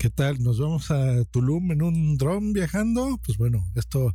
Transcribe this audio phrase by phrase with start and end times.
[0.00, 0.42] ¿Qué tal?
[0.42, 3.20] ¿Nos vamos a Tulum en un dron viajando?
[3.22, 4.14] Pues bueno, esto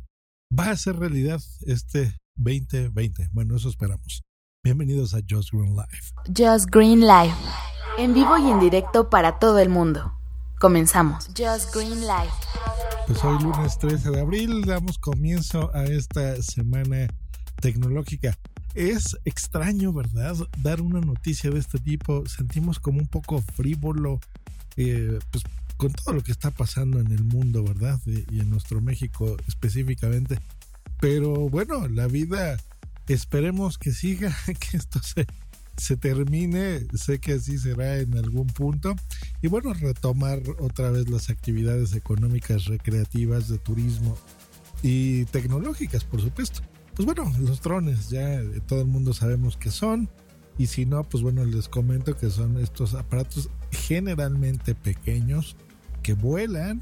[0.50, 3.28] va a ser realidad este 2020.
[3.30, 4.24] Bueno, eso esperamos.
[4.64, 6.12] Bienvenidos a Just Green Life.
[6.36, 7.36] Just Green Life.
[7.98, 10.12] En vivo y en directo para todo el mundo.
[10.58, 11.28] Comenzamos.
[11.28, 12.34] Just Green Life.
[13.06, 17.06] Pues hoy lunes 13 de abril damos comienzo a esta semana
[17.60, 18.36] tecnológica.
[18.74, 20.34] Es extraño, ¿verdad?
[20.64, 22.26] Dar una noticia de este tipo.
[22.26, 24.18] Sentimos como un poco frívolo,
[24.76, 25.44] eh, pues
[25.76, 28.00] con todo lo que está pasando en el mundo, ¿verdad?
[28.06, 30.38] Y en nuestro México específicamente.
[31.00, 32.56] Pero bueno, la vida,
[33.08, 34.34] esperemos que siga,
[34.70, 35.26] que esto se,
[35.76, 36.86] se termine.
[36.94, 38.94] Sé que así será en algún punto.
[39.42, 44.16] Y bueno, retomar otra vez las actividades económicas, recreativas, de turismo
[44.82, 46.60] y tecnológicas, por supuesto.
[46.94, 50.08] Pues bueno, los drones ya todo el mundo sabemos que son.
[50.58, 55.54] Y si no, pues bueno, les comento que son estos aparatos generalmente pequeños
[56.06, 56.80] que vuelan,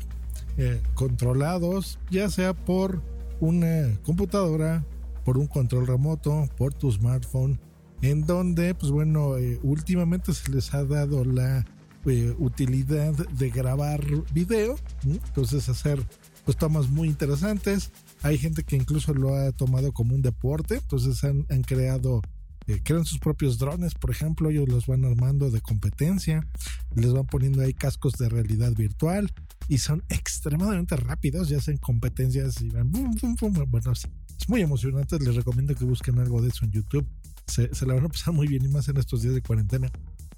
[0.58, 3.00] eh, controlados, ya sea por
[3.40, 4.84] una computadora,
[5.24, 7.58] por un control remoto, por tu smartphone,
[8.02, 11.64] en donde, pues bueno, eh, últimamente se les ha dado la
[12.04, 16.06] eh, utilidad de grabar video, entonces hacer
[16.44, 17.92] pues tomas muy interesantes.
[18.20, 22.20] Hay gente que incluso lo ha tomado como un deporte, entonces han, han creado
[22.66, 26.46] eh, crean sus propios drones, por ejemplo, ellos los van armando de competencia,
[26.94, 29.30] les van poniendo ahí cascos de realidad virtual
[29.68, 33.70] y son extremadamente rápidos, ya hacen competencias y van boom, boom, boom.
[33.70, 34.08] Bueno, es,
[34.48, 37.06] muy emocionante, les recomiendo que busquen algo de eso en YouTube,
[37.46, 39.90] se, se la van a pasar muy bien y más en estos días de cuarentena.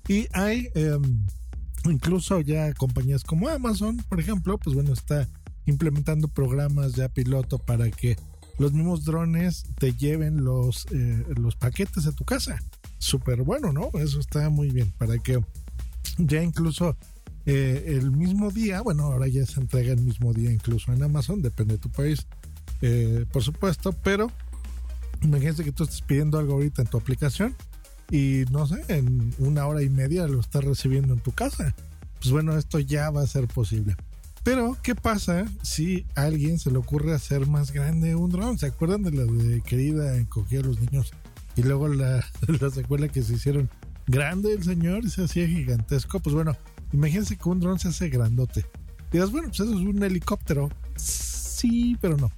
[0.09, 1.27] Y hay em,
[1.85, 5.29] incluso ya compañías como Amazon, por ejemplo, pues bueno, está
[5.67, 8.17] implementando programas ya piloto para que
[8.59, 12.59] los mismos drones te lleven los, eh, los paquetes a tu casa.
[12.99, 13.91] Súper bueno, ¿no?
[13.95, 14.93] Eso está muy bien.
[14.99, 15.41] Para que
[16.19, 16.97] ya incluso
[17.45, 21.43] eh, el mismo día, bueno, ahora ya se entrega el mismo día incluso en Amazon,
[21.43, 22.27] depende de tu país,
[22.83, 24.31] eh, por supuesto, pero
[25.23, 27.55] imagínate que tú estás pidiendo algo ahorita en tu aplicación
[28.11, 31.75] y no sé, en una hora y media lo estás recibiendo en tu casa.
[32.21, 33.97] Pues bueno, esto ya va a ser posible.
[34.47, 38.61] Pero, ¿qué pasa si a alguien se le ocurre hacer más grande un dron?
[38.61, 41.11] ¿Se acuerdan de la de querida encogía a los niños?
[41.57, 42.25] Y luego la,
[42.61, 43.69] la secuela que se hicieron
[44.07, 46.21] grande el señor y se hacía gigantesco.
[46.21, 46.57] Pues bueno,
[46.93, 48.65] imagínense que un dron se hace grandote.
[49.11, 50.71] Y dirás, bueno, pues eso es un helicóptero.
[50.95, 52.31] Sí, pero no.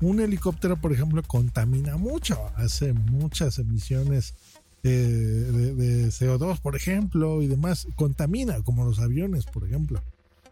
[0.00, 4.34] Un helicóptero, por ejemplo, contamina mucho, hace muchas emisiones
[4.84, 7.88] eh, de, de CO2, por ejemplo, y demás.
[7.96, 10.00] Contamina, como los aviones, por ejemplo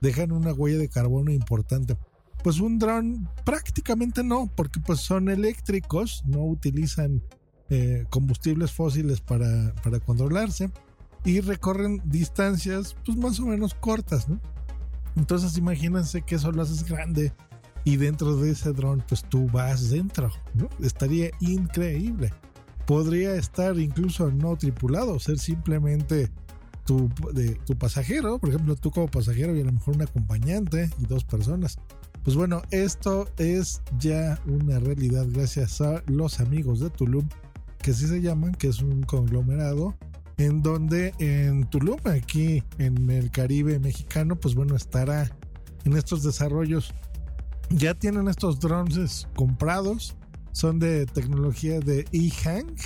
[0.01, 1.97] dejan una huella de carbono importante.
[2.43, 7.23] Pues un dron prácticamente no, porque pues son eléctricos, no utilizan
[7.71, 10.71] eh, combustibles fósiles para, para controlarse
[11.25, 14.41] y recorren distancias pues más o menos cortas, ¿no?
[15.17, 17.33] Entonces imagínense que eso lo haces grande
[17.85, 20.69] y dentro de ese dron pues tú vas dentro, ¿no?
[20.81, 22.33] Estaría increíble.
[22.87, 26.31] Podría estar incluso no tripulado, ser simplemente
[26.85, 30.91] tu, de, tu pasajero, por ejemplo, tú como pasajero y a lo mejor un acompañante
[30.99, 31.77] y dos personas.
[32.23, 37.29] Pues bueno, esto es ya una realidad gracias a los amigos de Tulum,
[37.79, 39.95] que así se llaman, que es un conglomerado
[40.37, 45.31] en donde en Tulum, aquí en el Caribe mexicano, pues bueno, estará
[45.85, 46.95] en estos desarrollos.
[47.71, 50.17] Ya tienen estos drones comprados,
[50.53, 52.77] son de tecnología de E-Hang,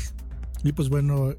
[0.65, 1.37] y pues bueno, eh,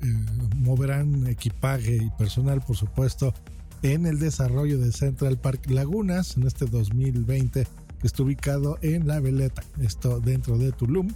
[0.56, 3.34] moverán equipaje y personal, por supuesto,
[3.81, 7.68] en el desarrollo de Central Park Lagunas en este 2020,
[8.00, 11.09] que está ubicado en La Veleta, esto dentro de Tulum.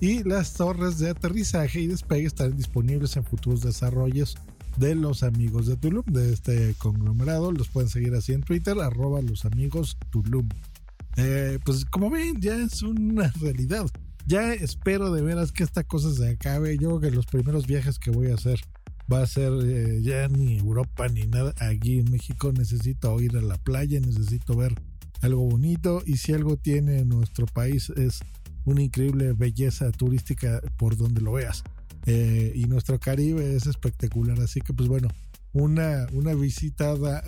[0.00, 4.36] Y las torres de aterrizaje y despegue estarán disponibles en futuros desarrollos
[4.76, 7.52] de los amigos de Tulum, de este conglomerado.
[7.52, 10.48] Los pueden seguir así en Twitter, arroba los amigos Tulum.
[11.16, 13.86] Eh, pues como ven, ya es una realidad
[14.26, 16.76] ya espero de veras que esta cosa se acabe.
[16.78, 18.60] Yo creo que los primeros viajes que voy a hacer
[19.12, 21.54] va a ser eh, ya ni Europa ni nada.
[21.58, 24.74] Aquí en México necesito ir a la playa, necesito ver
[25.20, 28.20] algo bonito y si algo tiene nuestro país es
[28.64, 31.62] una increíble belleza turística por donde lo veas.
[32.06, 35.08] Eh, y nuestro Caribe es espectacular, así que pues bueno,
[35.52, 37.22] una, una visitada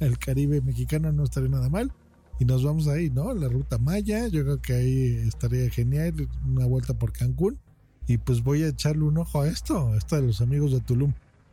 [0.00, 1.92] al Caribe mexicano no estaría nada mal
[2.38, 3.32] y nos vamos ahí, ¿no?
[3.34, 7.58] La ruta Maya, yo creo que ahí estaría genial, una vuelta por Cancún.
[8.06, 11.12] Y pues voy a echarle un ojo a esto, esto de los amigos de Tulum,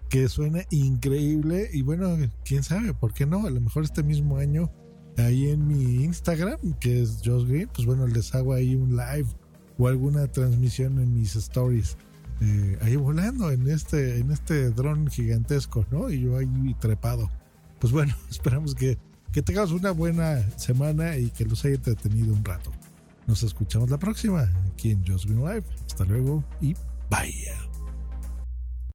[0.09, 1.69] que suena increíble.
[1.74, 2.15] Y bueno,
[2.45, 3.47] quién sabe, ¿por qué no?
[3.47, 4.69] A lo mejor este mismo año,
[5.18, 9.27] ahí en mi Instagram, que es Josh Green, pues bueno, les hago ahí un live
[9.77, 11.97] o alguna transmisión en mis stories.
[12.41, 16.09] Eh, ahí volando en este, en este dron gigantesco, ¿no?
[16.09, 17.31] Y yo ahí trepado.
[17.80, 18.97] Pues bueno, esperamos que
[19.33, 22.71] Que tengamos una buena semana y que los haya entretenido un rato.
[23.25, 25.63] Nos escuchamos la próxima aquí en Just Live.
[25.88, 26.75] Hasta luego y
[27.09, 27.72] bye.